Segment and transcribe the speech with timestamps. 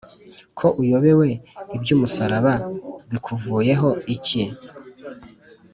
[0.57, 1.27] Ko uyobewe
[1.75, 2.53] iby'Umusaraba,
[3.11, 3.73] Bikuvuye
[4.15, 4.43] iki?